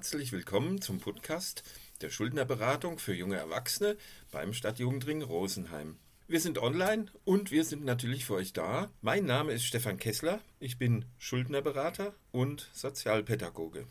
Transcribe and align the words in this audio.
Herzlich 0.00 0.32
willkommen 0.32 0.80
zum 0.80 0.98
Podcast 0.98 1.62
der 2.00 2.08
Schuldnerberatung 2.08 2.98
für 2.98 3.12
junge 3.12 3.36
Erwachsene 3.36 3.98
beim 4.30 4.54
Stadtjugendring 4.54 5.20
Rosenheim. 5.20 5.98
Wir 6.26 6.40
sind 6.40 6.56
online 6.56 7.04
und 7.26 7.50
wir 7.50 7.66
sind 7.66 7.84
natürlich 7.84 8.24
für 8.24 8.32
euch 8.36 8.54
da. 8.54 8.90
Mein 9.02 9.26
Name 9.26 9.52
ist 9.52 9.64
Stefan 9.64 9.98
Kessler. 9.98 10.40
Ich 10.58 10.78
bin 10.78 11.04
Schuldnerberater 11.18 12.14
und 12.32 12.70
Sozialpädagoge. 12.72 13.88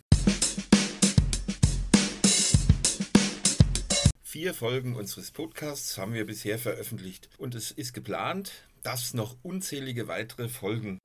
Vier 4.23 4.55
Folgen 4.55 4.96
unseres 4.96 5.30
Podcasts 5.30 6.00
haben 6.00 6.14
wir 6.14 6.26
bisher 6.26 6.57
veröffentlicht 6.57 7.30
und 7.38 7.54
es 7.54 7.70
ist 7.70 7.94
geplant, 7.94 8.52
dass 8.82 9.13
noch 9.13 9.38
unzählige 9.44 10.07
weitere 10.07 10.49
Folgen. 10.49 10.98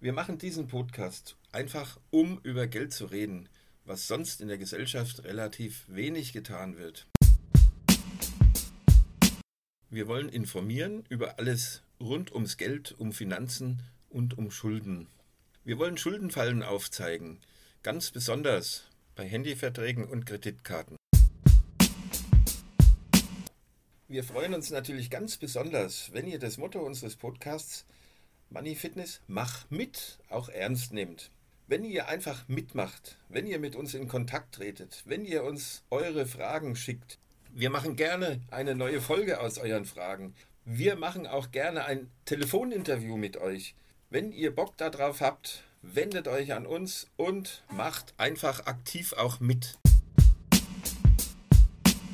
Wir 0.00 0.12
machen 0.12 0.38
diesen 0.38 0.68
Podcast 0.68 1.36
einfach, 1.50 1.98
um 2.10 2.38
über 2.44 2.68
Geld 2.68 2.92
zu 2.92 3.06
reden, 3.06 3.48
was 3.84 4.06
sonst 4.06 4.40
in 4.40 4.46
der 4.46 4.56
Gesellschaft 4.56 5.24
relativ 5.24 5.86
wenig 5.88 6.32
getan 6.32 6.78
wird. 6.78 7.08
Wir 9.90 10.06
wollen 10.06 10.28
informieren 10.28 11.02
über 11.08 11.40
alles 11.40 11.82
rund 11.98 12.30
ums 12.32 12.58
Geld, 12.58 12.94
um 12.96 13.10
Finanzen 13.12 13.82
und 14.08 14.38
um 14.38 14.52
Schulden. 14.52 15.08
Wir 15.64 15.80
wollen 15.80 15.98
Schuldenfallen 15.98 16.62
aufzeigen, 16.62 17.40
ganz 17.82 18.12
besonders 18.12 18.84
bei 19.16 19.26
Handyverträgen 19.26 20.04
und 20.04 20.26
Kreditkarten. 20.26 20.96
Wir 24.06 24.22
freuen 24.22 24.54
uns 24.54 24.70
natürlich 24.70 25.10
ganz 25.10 25.38
besonders, 25.38 26.12
wenn 26.12 26.28
ihr 26.28 26.38
das 26.38 26.56
Motto 26.56 26.78
unseres 26.78 27.16
Podcasts 27.16 27.84
Money 28.50 28.74
Fitness 28.76 29.20
Mach 29.26 29.66
mit 29.68 30.18
auch 30.30 30.48
ernst 30.48 30.94
nehmt. 30.94 31.30
Wenn 31.66 31.84
ihr 31.84 32.08
einfach 32.08 32.48
mitmacht, 32.48 33.18
wenn 33.28 33.46
ihr 33.46 33.58
mit 33.58 33.76
uns 33.76 33.92
in 33.92 34.08
Kontakt 34.08 34.54
tretet, 34.54 35.02
wenn 35.04 35.26
ihr 35.26 35.44
uns 35.44 35.84
eure 35.90 36.24
Fragen 36.24 36.74
schickt, 36.74 37.18
wir 37.52 37.68
machen 37.68 37.94
gerne 37.94 38.40
eine 38.50 38.74
neue 38.74 39.02
Folge 39.02 39.40
aus 39.40 39.58
euren 39.58 39.84
Fragen. 39.84 40.34
Wir 40.64 40.96
machen 40.96 41.26
auch 41.26 41.50
gerne 41.50 41.84
ein 41.84 42.10
Telefoninterview 42.24 43.18
mit 43.18 43.36
euch. 43.36 43.74
Wenn 44.08 44.32
ihr 44.32 44.54
Bock 44.54 44.78
darauf 44.78 45.20
habt, 45.20 45.64
wendet 45.82 46.26
euch 46.26 46.54
an 46.54 46.64
uns 46.64 47.06
und 47.16 47.64
macht 47.70 48.14
einfach 48.16 48.64
aktiv 48.64 49.12
auch 49.12 49.40
mit. 49.40 49.78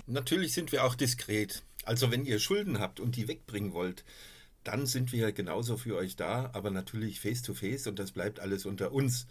Natürlich 0.09 0.53
sind 0.53 0.73
wir 0.73 0.85
auch 0.85 0.97
diskret. 0.97 1.63
Also 1.85 2.11
wenn 2.11 2.25
ihr 2.25 2.41
Schulden 2.41 2.81
habt 2.81 2.99
und 2.99 3.15
die 3.15 3.29
wegbringen 3.29 3.73
wollt, 3.73 4.05
dann 4.65 4.87
sind 4.87 5.13
wir 5.13 5.33
genauso 5.33 5.77
für 5.77 5.97
euch 5.97 6.17
da, 6.17 6.51
aber 6.55 6.71
natürlich 6.71 7.21
face 7.21 7.43
to 7.43 7.55
face 7.55 7.87
und 7.87 7.99
das 7.99 8.13
bleibt 8.13 8.41
alles 8.41 8.67
unter 8.67 8.93
uns. 8.93 9.27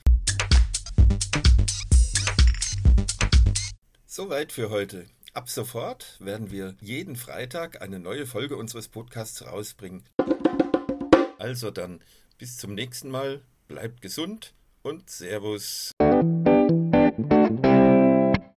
Soweit 4.05 4.51
für 4.51 4.69
heute. 4.69 5.07
Ab 5.33 5.49
sofort 5.49 6.19
werden 6.19 6.51
wir 6.51 6.75
jeden 6.79 7.15
Freitag 7.15 7.81
eine 7.81 7.99
neue 7.99 8.27
Folge 8.27 8.55
unseres 8.55 8.87
Podcasts 8.87 9.43
rausbringen. 9.43 10.03
Also 11.39 11.71
dann, 11.71 12.01
bis 12.37 12.57
zum 12.57 12.75
nächsten 12.75 13.09
Mal, 13.09 13.41
bleibt 13.67 14.03
gesund 14.03 14.53
und 14.83 15.09
Servus. 15.09 15.91